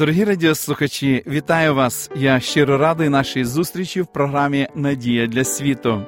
Дорогі 0.00 0.24
радіослухачі, 0.24 1.22
вітаю 1.26 1.74
вас! 1.74 2.10
Я 2.16 2.40
щиро 2.40 2.78
радий 2.78 3.08
нашій 3.08 3.44
зустрічі 3.44 4.02
в 4.02 4.06
програмі 4.06 4.68
Надія 4.74 5.26
для 5.26 5.44
світу. 5.44 6.02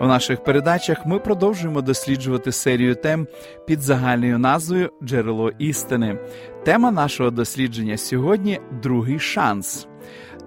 У 0.00 0.06
наших 0.06 0.44
передачах 0.44 1.06
ми 1.06 1.18
продовжуємо 1.18 1.82
досліджувати 1.82 2.52
серію 2.52 2.94
тем 2.94 3.26
під 3.66 3.80
загальною 3.82 4.38
назвою 4.38 4.90
Джерело 5.02 5.50
істини. 5.58 6.18
Тема 6.64 6.90
нашого 6.90 7.30
дослідження 7.30 7.96
сьогодні 7.96 8.60
другий 8.82 9.18
шанс. 9.18 9.86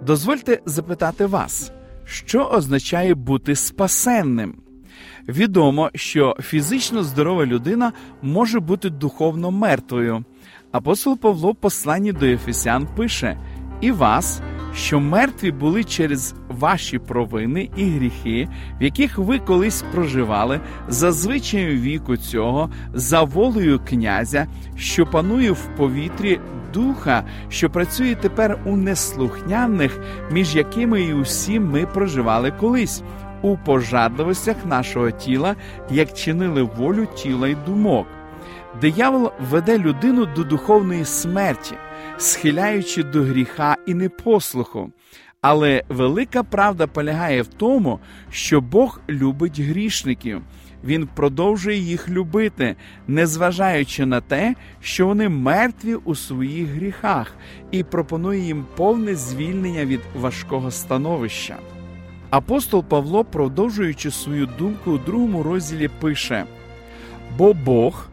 Дозвольте 0.02 0.60
запитати 0.66 1.26
вас, 1.26 1.72
що 2.06 2.46
означає 2.46 3.16
бути 3.16 3.56
спасенним? 3.56 4.56
Відомо, 5.28 5.90
що 5.96 6.36
фізично 6.42 7.04
здорова 7.04 7.46
людина 7.46 7.94
може 8.22 8.60
бути 8.60 8.90
духовно 8.90 9.52
мертвою. 9.52 10.26
Апостол 10.74 11.18
Павло 11.18 11.52
в 11.52 11.56
посланні 11.56 12.12
до 12.12 12.26
Ефесян 12.26 12.88
пише: 12.96 13.38
І 13.82 13.92
вас, 13.92 14.42
що 14.76 15.00
мертві 15.00 15.52
були 15.52 15.84
через 15.84 16.36
ваші 16.50 17.00
провини 17.00 17.70
і 17.76 17.86
гріхи, 17.86 18.50
в 18.80 18.84
яких 18.84 19.18
ви 19.18 19.40
колись 19.40 19.84
проживали, 19.92 20.60
за 20.88 21.12
звичаєм 21.12 21.82
віку 21.82 22.18
цього, 22.18 22.70
за 22.94 23.22
волею 23.24 23.82
князя, 23.90 24.48
що 24.76 25.06
панує 25.06 25.52
в 25.52 25.70
повітрі 25.78 26.40
духа, 26.74 27.24
що 27.50 27.70
працює 27.70 28.16
тепер 28.16 28.60
у 28.66 28.78
неслухняних, 28.78 30.00
між 30.32 30.56
якими 30.56 31.02
і 31.02 31.14
усі 31.14 31.60
ми 31.60 31.86
проживали 31.86 32.52
колись. 32.52 33.04
У 33.42 33.58
пожадливостях 33.58 34.66
нашого 34.66 35.12
тіла, 35.12 35.56
як 35.92 36.14
чинили 36.14 36.64
волю 36.64 37.08
тіла 37.16 37.48
й 37.48 37.56
думок. 37.66 38.08
Диявол 38.82 39.32
веде 39.50 39.78
людину 39.78 40.26
до 40.26 40.44
духовної 40.44 41.06
смерті, 41.06 41.76
схиляючи 42.18 43.04
до 43.04 43.22
гріха 43.22 43.78
і 43.86 43.94
непослуху. 43.94 44.92
Але 45.42 45.84
велика 45.90 46.44
правда 46.44 46.88
полягає 46.88 47.42
в 47.42 47.48
тому, 47.48 48.00
що 48.30 48.62
Бог 48.62 49.02
любить 49.10 49.60
грішників. 49.60 50.42
Він 50.84 51.08
продовжує 51.16 51.78
їх 51.78 52.10
любити, 52.10 52.76
незважаючи 53.08 54.06
на 54.06 54.22
те, 54.22 54.56
що 54.82 55.08
вони 55.08 55.30
мертві 55.30 55.96
у 55.96 56.16
своїх 56.16 56.68
гріхах, 56.68 57.36
і 57.72 57.84
пропонує 57.84 58.40
їм 58.40 58.66
повне 58.76 59.16
звільнення 59.16 59.86
від 59.86 60.02
важкого 60.16 60.72
становища. 60.72 61.58
Апостол 62.30 62.84
Павло, 62.84 63.24
продовжуючи 63.24 64.12
свою 64.12 64.46
думку 64.46 64.92
у 64.92 64.98
другому 64.98 65.44
розділі, 65.44 65.90
пише: 66.00 66.46
Бо 67.38 67.54
Бог 67.54 68.10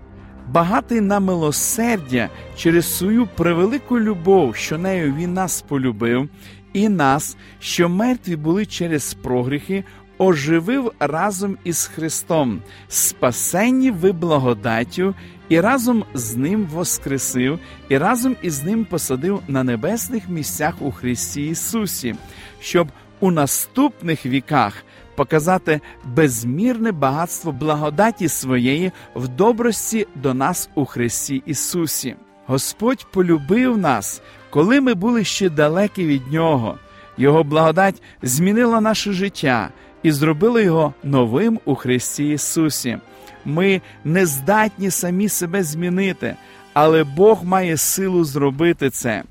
багатий 0.53 1.01
на 1.01 1.21
милосердя 1.21 2.29
через 2.57 2.97
свою 2.97 3.27
превелику 3.27 4.01
любов, 4.01 4.57
що 4.57 4.79
нею 4.79 5.15
він 5.15 5.35
нас 5.35 5.63
полюбив, 5.63 6.29
і 6.73 6.89
нас, 6.89 7.37
що 7.61 7.89
мертві 7.89 8.37
були 8.37 8.67
через 8.67 9.15
прогріхи, 9.15 9.85
оживив 10.19 10.93
разом 11.01 11.57
із 11.65 11.87
Христом, 11.87 12.63
спасенні 12.89 13.91
ви 13.91 14.13
благодаттю, 14.13 15.15
і 15.49 15.61
разом 15.61 16.05
з 16.15 16.37
Ним 16.37 16.67
воскресив, 16.67 17.59
і 17.89 17.99
разом 17.99 18.37
із 18.43 18.63
Ним 18.63 18.85
посадив 18.85 19.43
на 19.49 19.65
небесних 19.65 20.29
місцях 20.29 20.75
у 20.81 20.93
Христі 20.93 21.47
Ісусі, 21.47 22.15
щоб 22.61 22.89
у 23.21 23.31
наступних 23.31 24.27
віках 24.27 24.75
показати 25.21 25.81
безмірне 26.05 26.93
багатство 26.93 27.53
благодаті 27.53 28.29
своєї 28.29 28.93
в 29.15 29.29
добрості 29.29 30.07
до 30.15 30.35
нас 30.35 30.71
у 30.75 30.85
Христі 30.85 31.43
Ісусі. 31.47 32.17
Господь 32.47 33.07
полюбив 33.13 33.79
нас, 33.79 34.23
коли 34.51 34.81
ми 34.81 34.95
були 34.95 35.25
ще 35.25 35.51
далекі 35.51 36.07
від 36.07 36.33
Нього. 36.33 36.79
Його 37.19 37.45
благодать 37.45 38.03
змінила 38.23 38.81
наше 38.81 39.13
життя 39.13 39.69
і 40.03 40.13
зробила 40.13 40.61
його 40.61 40.95
новим 41.05 41.61
у 41.65 41.75
Христі 41.75 42.29
Ісусі. 42.29 42.99
Ми 43.45 43.81
не 44.05 44.27
здатні 44.27 44.91
самі 44.91 45.29
себе 45.29 45.63
змінити, 45.63 46.37
але 46.73 47.05
Бог 47.05 47.45
має 47.45 47.77
силу 47.77 48.25
зробити 48.25 48.91
це. 48.91 49.23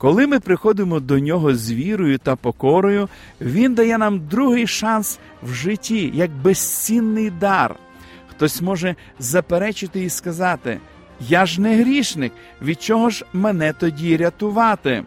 Коли 0.00 0.26
ми 0.26 0.40
приходимо 0.40 1.00
до 1.00 1.18
нього 1.18 1.54
з 1.54 1.72
вірою 1.72 2.18
та 2.18 2.36
покорою, 2.36 3.08
Він 3.40 3.74
дає 3.74 3.98
нам 3.98 4.20
другий 4.28 4.66
шанс 4.66 5.18
в 5.42 5.52
житті, 5.52 6.10
як 6.14 6.30
безцінний 6.30 7.30
дар. 7.30 7.76
Хтось 8.28 8.62
може 8.62 8.96
заперечити 9.18 10.04
і 10.04 10.10
сказати: 10.10 10.78
Я 11.20 11.46
ж 11.46 11.60
не 11.60 11.76
грішник, 11.76 12.32
від 12.62 12.82
чого 12.82 13.10
ж 13.10 13.24
мене 13.32 13.72
тоді 13.72 14.16
рятувати? 14.16 15.04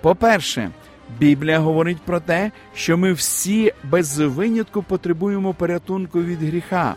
По-перше, 0.00 0.70
Біблія 1.18 1.58
говорить 1.58 2.02
про 2.04 2.20
те, 2.20 2.50
що 2.74 2.98
ми 2.98 3.12
всі 3.12 3.72
без 3.84 4.18
винятку 4.18 4.82
потребуємо 4.82 5.54
порятунку 5.54 6.22
від 6.22 6.42
гріха. 6.42 6.94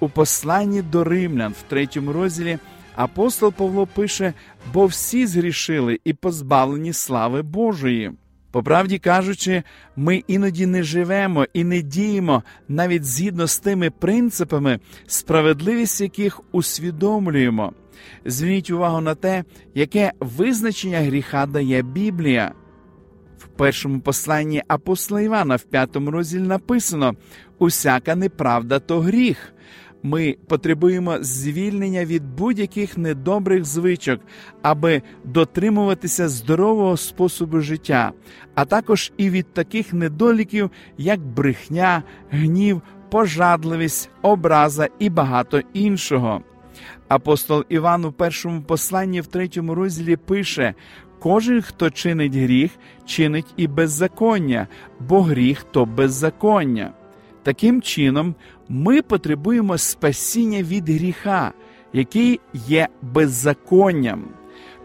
У 0.00 0.08
посланні 0.08 0.82
до 0.82 1.04
римлян 1.04 1.52
в 1.52 1.62
третьому 1.68 2.12
розділі 2.12 2.58
апостол 2.98 3.52
Павло 3.52 3.86
пише: 3.86 4.34
бо 4.72 4.86
всі 4.86 5.26
згрішили 5.26 5.98
і 6.04 6.12
позбавлені 6.12 6.92
слави 6.92 7.42
Божої. 7.42 8.12
По 8.50 8.62
правді 8.62 8.98
кажучи, 8.98 9.62
ми 9.96 10.22
іноді 10.26 10.66
не 10.66 10.82
живемо 10.82 11.46
і 11.52 11.64
не 11.64 11.82
діємо 11.82 12.42
навіть 12.68 13.04
згідно 13.04 13.46
з 13.46 13.58
тими 13.58 13.90
принципами, 13.90 14.80
справедливість 15.06 16.00
яких 16.00 16.40
усвідомлюємо. 16.52 17.72
Зверніть 18.24 18.70
увагу 18.70 19.00
на 19.00 19.14
те, 19.14 19.44
яке 19.74 20.12
визначення 20.20 21.00
гріха 21.00 21.46
дає 21.46 21.82
Біблія. 21.82 22.52
В 23.38 23.46
першому 23.46 24.00
посланні 24.00 24.62
апостола 24.68 25.20
Івана 25.20 25.56
в 25.56 25.62
п'ятому 25.62 26.10
розділі 26.10 26.42
написано: 26.42 27.14
усяка 27.58 28.14
неправда 28.14 28.78
то 28.78 29.00
гріх. 29.00 29.54
Ми 30.02 30.36
потребуємо 30.48 31.16
звільнення 31.20 32.04
від 32.04 32.34
будь-яких 32.36 32.98
недобрих 32.98 33.64
звичок, 33.64 34.20
аби 34.62 35.02
дотримуватися 35.24 36.28
здорового 36.28 36.96
способу 36.96 37.60
життя, 37.60 38.12
а 38.54 38.64
також 38.64 39.12
і 39.16 39.30
від 39.30 39.52
таких 39.52 39.92
недоліків, 39.92 40.70
як 40.98 41.20
брехня, 41.20 42.02
гнів, 42.30 42.82
пожадливість, 43.10 44.10
образа 44.22 44.88
і 44.98 45.10
багато 45.10 45.60
іншого. 45.72 46.42
Апостол 47.08 47.64
Іван 47.68 48.04
у 48.04 48.12
першому 48.12 48.62
посланні 48.62 49.20
в 49.20 49.26
третьому 49.26 49.74
розділі 49.74 50.16
пише: 50.16 50.74
кожен, 51.18 51.62
хто 51.62 51.90
чинить 51.90 52.34
гріх, 52.34 52.70
чинить 53.06 53.54
і 53.56 53.66
беззаконня, 53.66 54.66
бо 55.00 55.22
гріх 55.22 55.62
то 55.62 55.84
беззаконня. 55.84 56.92
Таким 57.48 57.82
чином, 57.82 58.34
ми 58.68 59.02
потребуємо 59.02 59.78
спасіння 59.78 60.62
від 60.62 60.88
гріха, 60.88 61.52
який 61.92 62.40
є 62.54 62.88
беззаконням. 63.02 64.24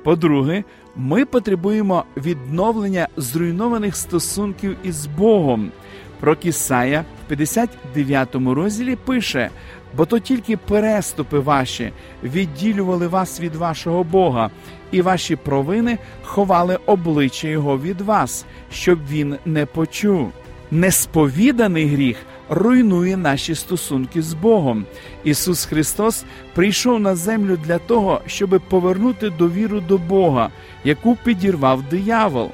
По-друге, 0.04 0.64
ми 0.96 1.26
потребуємо 1.26 2.06
відновлення 2.18 3.08
зруйнованих 3.18 3.96
стосунків 3.96 4.78
із 4.84 5.06
Богом. 5.06 5.72
Про 6.20 6.36
Кісая 6.36 7.06
в 7.26 7.28
59 7.28 8.36
розділі 8.36 8.96
пише: 8.96 9.50
бо 9.98 10.06
то 10.06 10.20
тільки 10.20 10.58
переступи 10.58 11.40
ваші 11.40 11.92
відділювали 12.24 13.08
вас 13.08 13.42
від 13.42 13.56
вашого 13.56 14.04
Бога, 14.04 14.50
і 14.92 15.02
ваші 15.02 15.36
провини 15.36 15.98
ховали 16.24 16.80
обличчя 16.86 17.48
Його 17.48 17.80
від 17.80 18.02
вас, 18.02 18.46
щоб 18.72 19.00
він 19.10 19.36
не 19.46 19.66
почув. 19.66 20.32
Несповіданий 20.74 21.86
гріх 21.86 22.18
руйнує 22.50 23.18
наші 23.18 23.56
стосунки 23.56 24.22
з 24.22 24.34
Богом. 24.34 24.86
Ісус 25.24 25.66
Христос 25.66 26.26
прийшов 26.54 27.00
на 27.00 27.16
землю 27.16 27.58
для 27.66 27.78
того, 27.78 28.22
щоб 28.28 28.62
повернути 28.70 29.30
довіру 29.30 29.80
до 29.80 29.98
Бога, 29.98 30.50
яку 30.84 31.18
підірвав 31.24 31.84
диявол. 31.84 32.50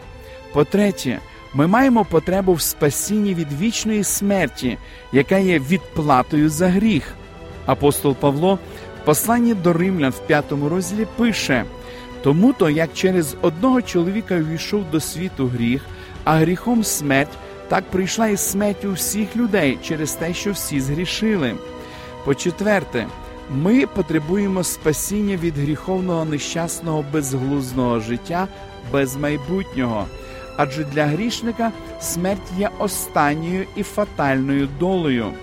По-третє, 0.54 1.20
ми 1.54 1.68
маємо 1.68 2.06
потребу 2.06 2.54
в 2.54 2.62
спасінні 2.62 3.34
від 3.34 3.62
вічної 3.62 4.04
смерті, 4.04 4.78
яка 5.14 5.38
є 5.38 5.60
відплатою 5.60 6.50
за 6.50 6.68
гріх. 6.68 7.14
Апостол 7.66 8.16
Павло 8.16 8.60
в 9.02 9.06
посланні 9.06 9.54
до 9.54 9.74
римлян 9.74 10.12
в 10.12 10.20
п'ятому 10.20 10.70
розділі 10.70 11.08
пише: 11.18 11.66
тому 12.24 12.54
то, 12.54 12.70
як 12.70 12.90
через 12.94 13.36
одного 13.42 13.82
чоловіка 13.82 14.40
війшов 14.40 14.92
до 14.92 15.00
світу 15.00 15.48
гріх 15.48 15.82
а 16.24 16.36
гріхом 16.36 16.84
смерть, 16.84 17.38
так 17.70 17.84
прийшла 17.92 18.28
і 18.28 18.38
смерть 18.38 18.86
у 18.86 18.94
всіх 18.94 19.36
людей 19.36 19.80
через 19.84 20.14
те, 20.14 20.34
що 20.34 20.52
всі 20.52 20.80
згрішили. 20.80 21.56
По 22.26 22.36
четверте, 22.36 23.08
ми 23.52 23.88
потребуємо 23.88 24.64
спасіння 24.64 25.36
від 25.36 25.58
гріховного 25.58 26.26
нещасного 26.26 27.06
безглузного 27.14 28.00
життя 28.00 28.48
без 28.92 29.16
майбутнього. 29.16 30.06
Адже 30.58 30.84
для 30.84 31.06
грішника 31.06 31.72
смерть 32.02 32.52
є 32.58 32.70
останньою 32.80 33.66
і 33.76 33.84
фатальною 33.84 34.68
долею. 34.80 35.34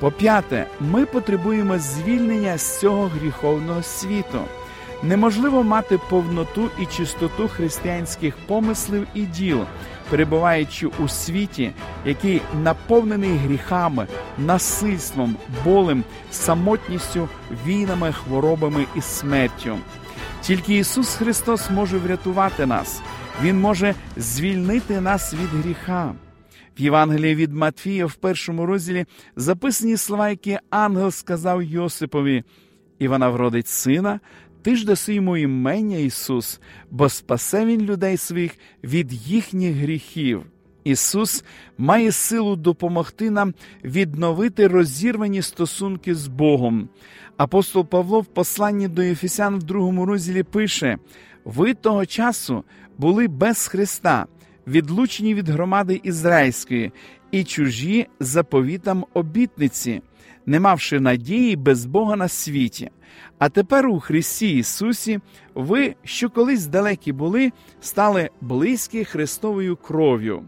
По 0.00 0.10
п'яте, 0.10 0.66
ми 0.80 1.06
потребуємо 1.06 1.78
звільнення 1.78 2.58
з 2.58 2.80
цього 2.80 3.10
гріховного 3.20 3.82
світу. 3.82 4.40
Неможливо 5.02 5.62
мати 5.62 5.98
повноту 6.10 6.70
і 6.82 6.86
чистоту 6.86 7.48
християнських 7.48 8.36
помислів 8.46 9.06
і 9.14 9.22
діл, 9.22 9.60
перебуваючи 10.10 10.86
у 10.86 11.08
світі, 11.08 11.72
який 12.06 12.42
наповнений 12.62 13.36
гріхами, 13.36 14.06
насильством, 14.38 15.36
болем, 15.64 16.04
самотністю, 16.30 17.28
війнами, 17.66 18.12
хворобами 18.12 18.86
і 18.96 19.00
смертю. 19.00 19.78
Тільки 20.42 20.76
Ісус 20.78 21.14
Христос 21.14 21.70
може 21.70 21.98
врятувати 21.98 22.66
нас, 22.66 23.00
Він 23.42 23.60
може 23.60 23.94
звільнити 24.16 25.00
нас 25.00 25.34
від 25.34 25.64
гріха. 25.64 26.14
В 26.78 26.82
Євангелії 26.82 27.34
від 27.34 27.52
Матфія 27.52 28.06
в 28.06 28.14
першому 28.14 28.66
розділі 28.66 29.06
записані 29.36 29.96
слова, 29.96 30.30
які 30.30 30.58
ангел 30.70 31.10
сказав 31.10 31.62
Йосипові, 31.62 32.44
і 32.98 33.08
вона 33.08 33.28
вродить 33.28 33.68
сина, 33.68 34.20
ти 34.62 34.76
ж 34.76 34.86
даси 34.86 35.14
йому 35.14 35.36
імення 35.36 35.96
Ісус, 35.96 36.60
бо 36.90 37.08
спасе 37.08 37.64
Він 37.66 37.80
людей 37.82 38.16
своїх 38.16 38.52
від 38.84 39.12
їхніх 39.12 39.76
гріхів. 39.76 40.42
Ісус 40.84 41.44
має 41.78 42.12
силу 42.12 42.56
допомогти 42.56 43.30
нам 43.30 43.54
відновити 43.84 44.66
розірвані 44.66 45.42
стосунки 45.42 46.14
з 46.14 46.26
Богом. 46.26 46.88
Апостол 47.36 47.86
Павло 47.86 48.20
в 48.20 48.26
посланні 48.26 48.88
до 48.88 49.02
Ефесян 49.02 49.58
в 49.58 49.62
другому 49.62 50.06
розділі 50.06 50.42
пише: 50.42 50.98
ви 51.44 51.74
того 51.74 52.06
часу 52.06 52.64
були 52.98 53.28
без 53.28 53.66
Христа, 53.66 54.26
відлучені 54.66 55.34
від 55.34 55.48
громади 55.48 56.00
ізраїльської 56.04 56.92
і 57.30 57.44
чужі 57.44 58.06
заповітам 58.20 59.04
обітниці, 59.14 60.02
не 60.46 60.60
мавши 60.60 61.00
надії 61.00 61.56
без 61.56 61.86
Бога 61.86 62.16
на 62.16 62.28
світі. 62.28 62.90
А 63.38 63.48
тепер 63.48 63.88
у 63.88 64.00
Христі 64.00 64.56
Ісусі 64.56 65.20
ви, 65.54 65.94
що 66.04 66.30
колись 66.30 66.66
далекі 66.66 67.12
були, 67.12 67.52
стали 67.80 68.30
близькі 68.40 69.04
Христовою 69.04 69.76
кров'ю. 69.76 70.42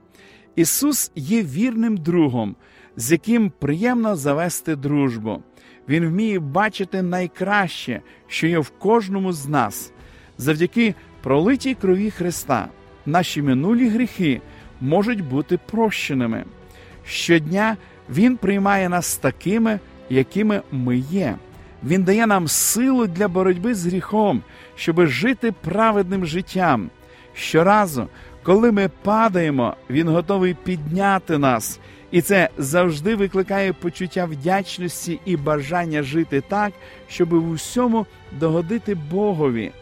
Ісус 0.57 1.13
є 1.17 1.43
вірним 1.43 1.97
другом, 1.97 2.57
з 2.97 3.13
яким 3.13 3.51
приємно 3.51 4.17
завести 4.17 4.77
дружбу. 4.77 5.43
Він 5.89 6.07
вміє 6.07 6.39
бачити 6.39 7.03
найкраще, 7.03 8.01
що 8.27 8.47
є 8.47 8.59
в 8.59 8.71
кожному 8.71 9.33
з 9.33 9.49
нас. 9.49 9.93
Завдяки 10.39 10.95
пролитій 11.23 11.75
крові 11.75 12.11
Христа, 12.11 12.69
наші 13.07 13.43
минулі 13.43 13.89
гріхи 13.89 14.41
можуть 14.81 15.21
бути 15.21 15.59
прощеними. 15.71 16.45
Щодня 17.05 17.77
Він 18.11 18.37
приймає 18.37 18.89
нас 18.89 19.17
такими, 19.17 19.81
якими 20.11 20.63
ми 20.73 20.99
є. 20.99 21.37
Він 21.85 22.03
дає 22.05 22.27
нам 22.27 22.49
силу 22.49 23.07
для 23.07 23.29
боротьби 23.29 23.75
з 23.75 23.87
гріхом, 23.87 24.43
щоб 24.77 25.07
жити 25.07 25.53
праведним 25.53 26.27
життям. 26.27 26.91
Щоразу, 27.35 28.09
коли 28.43 28.73
ми 28.73 28.91
падаємо, 29.03 29.77
Він 29.91 30.09
готовий 30.09 30.55
підняти 30.55 31.39
нас, 31.39 31.81
і 32.11 32.23
це 32.23 32.49
завжди 32.59 33.15
викликає 33.15 33.73
почуття 33.73 34.25
вдячності 34.25 35.21
і 35.25 35.37
бажання 35.37 36.03
жити 36.03 36.43
так, 36.49 36.73
щоб 37.09 37.29
в 37.29 37.51
усьому 37.51 38.07
догодити 38.33 38.95
Богові. 38.95 39.73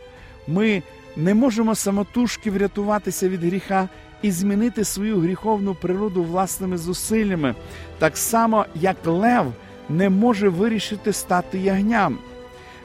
Ми 0.49 0.83
не 1.17 1.35
можемо 1.35 1.75
самотужки 1.75 2.51
врятуватися 2.51 3.29
від 3.29 3.45
гріха 3.45 3.89
і 4.23 4.31
змінити 4.31 4.85
свою 4.85 5.21
гріховну 5.21 5.75
природу 5.75 6.23
власними 6.23 6.79
зусиллями, 6.79 7.55
так 7.99 8.17
само, 8.17 8.67
як 8.75 8.97
Лев 9.07 9.53
не 9.89 10.11
може 10.11 10.49
вирішити 10.49 11.13
стати 11.13 11.59
ягням. 11.59 12.19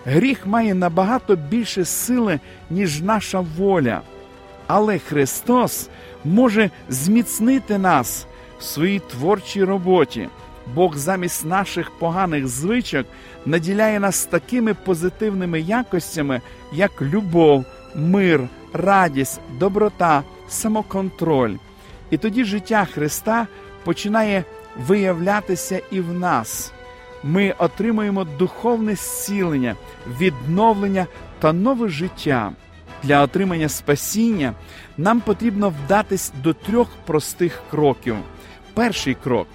Гріх 0.06 0.48
має 0.48 0.74
набагато 0.74 1.36
більше 1.36 1.86
сили, 1.86 2.40
ніж 2.70 3.02
наша 3.02 3.40
воля. 3.58 4.02
Але 4.68 5.00
Христос 5.00 5.90
може 6.26 6.70
зміцнити 6.90 7.78
нас 7.78 8.28
в 8.60 8.64
своїй 8.64 9.00
творчій 9.00 9.64
роботі. 9.64 10.30
Бог 10.76 10.98
замість 10.98 11.46
наших 11.46 11.92
поганих 11.92 12.48
звичок 12.48 13.06
наділяє 13.46 14.00
нас 14.00 14.26
такими 14.26 14.74
позитивними 14.74 15.60
якостями, 15.60 16.42
як 16.74 17.02
любов, 17.02 17.66
мир, 17.96 18.48
радість, 18.74 19.40
доброта, 19.60 20.24
самоконтроль. 20.50 21.56
І 22.10 22.18
тоді 22.18 22.44
життя 22.44 22.88
Христа 22.94 23.48
починає 23.84 24.44
виявлятися 24.78 25.82
і 25.92 26.02
в 26.02 26.14
нас. 26.14 26.72
Ми 27.24 27.56
отримуємо 27.58 28.24
духовне 28.24 28.96
зцілення, 28.96 29.76
відновлення 30.20 31.08
та 31.40 31.54
нове 31.54 31.90
життя. 31.90 32.52
Для 33.04 33.22
отримання 33.24 33.70
спасіння 33.70 34.54
нам 34.98 35.22
потрібно 35.22 35.70
вдатись 35.70 36.32
до 36.44 36.54
трьох 36.54 36.88
простих 37.06 37.62
кроків. 37.72 38.16
Перший 38.74 39.16
крок 39.24 39.48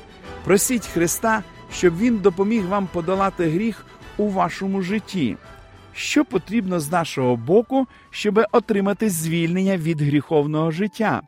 просіть 0.44 0.86
Христа, 0.86 1.42
щоб 1.72 1.98
Він 1.98 2.18
допоміг 2.18 2.66
вам 2.66 2.88
подолати 2.92 3.50
гріх 3.50 3.86
у 4.16 4.28
вашому 4.28 4.82
житті. 4.82 5.36
Що 5.92 6.24
потрібно 6.24 6.80
з 6.80 6.92
нашого 6.92 7.36
боку, 7.36 7.86
щоб 8.10 8.40
отримати 8.52 9.10
звільнення 9.10 9.76
від 9.76 10.00
гріховного 10.00 10.70
життя? 10.70 11.22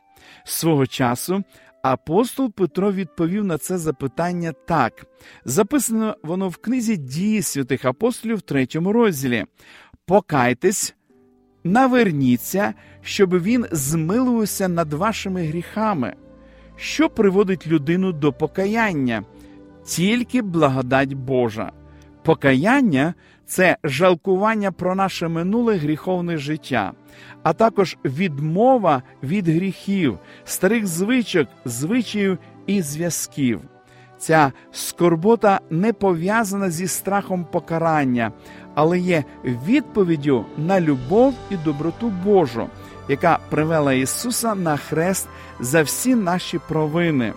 Свого 0.45 0.87
часу 0.87 1.43
апостол 1.83 2.51
Петро 2.51 2.91
відповів 2.91 3.43
на 3.43 3.57
це 3.57 3.77
запитання 3.77 4.53
так. 4.67 5.05
Записано 5.45 6.15
воно 6.23 6.49
в 6.49 6.57
книзі 6.57 6.97
дії 6.97 7.41
святих 7.41 7.85
апостолів 7.85 8.37
в 8.37 8.41
третьому 8.41 8.93
розділі. 8.93 9.45
Покайтесь, 10.05 10.95
наверніться, 11.63 12.73
щоб 13.01 13.41
він 13.41 13.65
змилувався 13.71 14.67
над 14.67 14.93
вашими 14.93 15.43
гріхами. 15.43 16.15
Що 16.75 17.09
приводить 17.09 17.67
людину 17.67 18.11
до 18.11 18.33
покаяння? 18.33 19.23
Тільки 19.85 20.41
благодать 20.41 21.13
Божа. 21.13 21.71
Покаяння 22.23 23.13
це 23.45 23.77
жалкування 23.83 24.71
про 24.71 24.95
наше 24.95 25.27
минуле 25.27 25.77
гріховне 25.77 26.37
життя, 26.37 26.91
а 27.43 27.53
також 27.53 27.97
відмова 28.05 29.03
від 29.23 29.47
гріхів, 29.47 30.19
старих 30.45 30.87
звичок, 30.87 31.47
звичаїв 31.65 32.37
і 32.67 32.81
зв'язків. 32.81 33.61
Ця 34.17 34.51
скорбота 34.71 35.59
не 35.69 35.93
пов'язана 35.93 36.69
зі 36.69 36.87
страхом 36.87 37.45
покарання, 37.51 38.31
але 38.75 38.99
є 38.99 39.23
відповіддю 39.43 40.45
на 40.57 40.81
любов 40.81 41.33
і 41.49 41.55
доброту 41.55 42.09
Божу, 42.09 42.67
яка 43.09 43.39
привела 43.49 43.93
Ісуса 43.93 44.55
на 44.55 44.77
хрест 44.77 45.27
за 45.59 45.81
всі 45.81 46.15
наші 46.15 46.59
провини. 46.67 47.33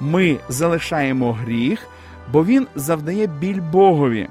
Ми 0.00 0.38
залишаємо 0.48 1.32
гріх, 1.32 1.86
бо 2.32 2.44
Він 2.44 2.66
завдає 2.74 3.26
біль 3.26 3.60
Богові. 3.72 4.28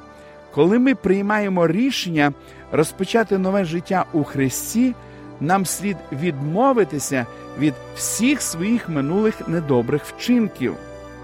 Коли 0.55 0.79
ми 0.79 0.95
приймаємо 0.95 1.67
рішення 1.67 2.33
розпочати 2.71 3.37
нове 3.37 3.65
життя 3.65 4.05
у 4.13 4.23
Христі, 4.23 4.93
нам 5.39 5.65
слід 5.65 5.97
відмовитися 6.11 7.25
від 7.59 7.73
всіх 7.95 8.41
своїх 8.41 8.89
минулих 8.89 9.47
недобрих 9.47 10.05
вчинків. 10.05 10.75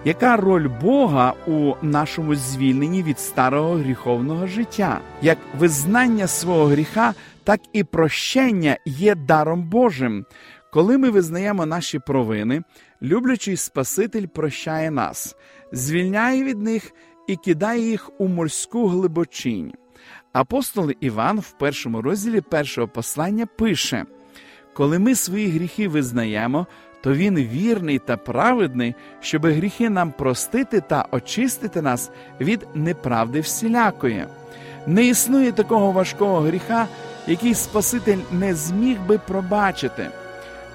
Яка 0.05 0.37
роль 0.37 0.69
Бога 0.81 1.33
у 1.47 1.73
нашому 1.81 2.35
звільненні 2.35 3.03
від 3.03 3.19
старого 3.19 3.75
гріховного 3.75 4.47
життя? 4.47 4.99
Як 5.21 5.37
визнання 5.59 6.27
свого 6.27 6.65
гріха, 6.65 7.13
так 7.43 7.59
і 7.73 7.83
прощення 7.83 8.77
є 8.85 9.15
даром 9.15 9.69
Божим. 9.69 10.25
Коли 10.73 10.97
ми 10.97 11.09
визнаємо 11.09 11.65
наші 11.65 11.99
провини, 11.99 12.63
люблячий 13.01 13.57
Спаситель 13.57 14.25
прощає 14.25 14.91
нас, 14.91 15.35
звільняє 15.71 16.43
від 16.43 16.61
них 16.61 16.93
і 17.31 17.35
кидає 17.35 17.81
їх 17.81 18.09
у 18.17 18.27
морську 18.27 18.87
глибочинь. 18.87 19.73
Апостол 20.33 20.91
Іван 20.99 21.39
в 21.39 21.51
першому 21.51 22.01
розділі 22.01 22.41
першого 22.41 22.87
послання 22.87 23.45
пише: 23.45 24.05
коли 24.73 24.99
ми 24.99 25.15
свої 25.15 25.49
гріхи 25.49 25.87
визнаємо, 25.87 26.67
то 27.03 27.13
він 27.13 27.35
вірний 27.35 27.99
та 27.99 28.17
праведний, 28.17 28.95
щоб 29.19 29.45
гріхи 29.45 29.89
нам 29.89 30.11
простити 30.11 30.81
та 30.81 31.05
очистити 31.11 31.81
нас 31.81 32.11
від 32.41 32.67
неправди 32.73 33.39
всілякої. 33.39 34.25
Не 34.87 35.05
існує 35.05 35.51
такого 35.51 35.91
важкого 35.91 36.39
гріха, 36.39 36.87
який 37.27 37.53
Спаситель 37.53 38.19
не 38.31 38.55
зміг 38.55 39.01
би 39.07 39.17
пробачити. 39.17 40.07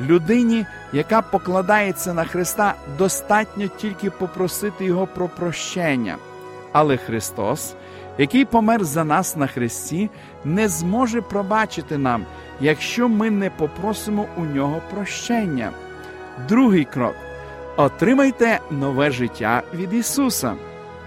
Людині, 0.01 0.67
яка 0.93 1.23
покладається 1.23 2.15
на 2.15 2.25
Христа, 2.25 2.75
достатньо 2.99 3.69
тільки 3.69 4.11
попросити 4.11 4.85
Його 4.85 5.07
про 5.07 5.29
прощення. 5.29 6.17
Але 6.79 6.97
Христос, 6.97 7.75
який 8.19 8.45
помер 8.45 8.85
за 8.85 9.05
нас 9.05 9.37
на 9.37 9.47
Христі, 9.47 10.11
не 10.45 10.69
зможе 10.69 11.21
пробачити 11.21 11.99
нам, 11.99 12.25
якщо 12.61 13.09
ми 13.09 13.31
не 13.31 13.51
попросимо 13.51 14.27
у 14.37 14.41
нього 14.41 14.83
прощення. 14.91 15.71
Другий 16.49 16.85
крок 16.85 17.15
отримайте 17.77 18.61
нове 18.71 19.11
життя 19.11 19.63
від 19.75 19.93
Ісуса. 19.93 20.55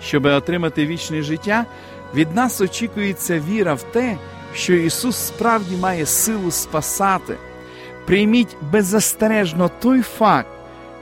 Щоб 0.01 0.25
отримати 0.25 0.85
вічне 0.85 1.21
життя, 1.21 1.65
від 2.15 2.35
нас 2.35 2.61
очікується 2.61 3.39
віра 3.39 3.73
в 3.73 3.83
те, 3.83 4.17
що 4.53 4.73
Ісус 4.73 5.17
справді 5.17 5.77
має 5.77 6.05
силу 6.05 6.51
спасати. 6.51 7.35
Прийміть 8.05 8.57
беззастережно 8.71 9.71
той 9.79 10.01
факт, 10.01 10.49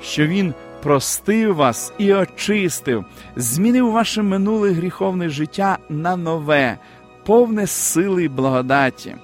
що 0.02 0.28
Він 0.28 0.54
простив 0.82 1.56
вас 1.56 1.94
і 1.98 2.14
очистив, 2.14 3.06
змінив 3.36 3.92
ваше 3.92 4.22
минуле 4.22 4.72
гріховне 4.72 5.30
життя 5.30 5.78
на 5.90 6.16
нове, 6.16 6.78
повне 7.26 7.68
сили 7.68 8.24
й 8.24 8.28
благодаті. 8.28 9.16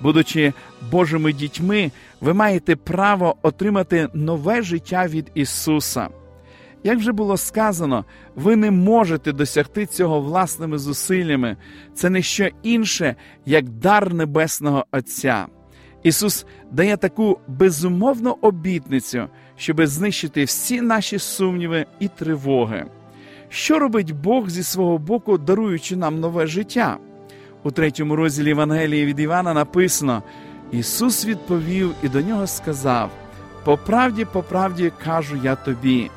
Будучи 0.00 0.52
Божими 0.90 1.32
дітьми, 1.32 1.90
ви 2.20 2.34
маєте 2.34 2.76
право 2.76 3.36
отримати 3.42 4.08
нове 4.14 4.62
життя 4.62 5.06
від 5.06 5.30
Ісуса. 5.34 6.08
Як 6.84 6.98
вже 6.98 7.12
було 7.12 7.36
сказано, 7.36 8.04
ви 8.34 8.56
не 8.56 8.70
можете 8.70 9.32
досягти 9.32 9.86
цього 9.86 10.20
власними 10.20 10.78
зусиллями, 10.78 11.56
це 11.94 12.10
не 12.10 12.22
що 12.22 12.48
інше, 12.62 13.16
як 13.46 13.68
дар 13.68 14.14
Небесного 14.14 14.84
Отця. 14.92 15.46
Ісус 16.06 16.46
дає 16.70 16.96
таку 16.96 17.38
безумовну 17.48 18.36
обітницю, 18.40 19.26
щоб 19.56 19.86
знищити 19.86 20.44
всі 20.44 20.80
наші 20.80 21.18
сумніви 21.18 21.86
і 22.00 22.08
тривоги. 22.08 22.86
Що 23.48 23.78
робить 23.78 24.12
Бог 24.12 24.48
зі 24.48 24.62
свого 24.62 24.98
боку, 24.98 25.38
даруючи 25.38 25.96
нам 25.96 26.20
нове 26.20 26.46
життя? 26.46 26.98
У 27.62 27.70
третьому 27.70 28.16
розділі 28.16 28.48
Євангелії 28.48 29.06
від 29.06 29.20
Івана 29.20 29.54
написано: 29.54 30.22
Ісус 30.72 31.26
відповів 31.26 31.94
і 32.02 32.08
до 32.08 32.20
нього 32.20 32.46
сказав: 32.46 33.10
По 33.64 33.76
правді, 33.76 34.24
по 34.24 34.42
правді 34.42 34.92
кажу 35.04 35.36
я 35.42 35.56
тобі, 35.56 36.10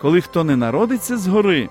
коли 0.00 0.20
хто 0.20 0.44
не 0.44 0.56
народиться 0.56 1.16
згори, 1.16 1.68